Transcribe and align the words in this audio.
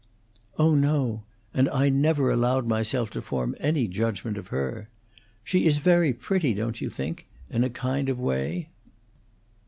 "Oh 0.57 0.73
no. 0.73 1.25
And 1.53 1.69
I 1.69 1.89
never 1.89 2.31
allowed 2.31 2.65
myself 2.67 3.11
to 3.11 3.21
form 3.21 3.55
any 3.59 3.87
judgment 3.87 4.35
of 4.35 4.47
her. 4.47 4.89
She 5.43 5.67
is 5.67 5.77
very 5.77 6.11
pretty, 6.11 6.55
don't 6.55 6.81
you 6.81 6.89
think, 6.89 7.27
in 7.51 7.63
a 7.63 7.69
kind 7.69 8.09
of 8.09 8.19
way?" 8.19 8.69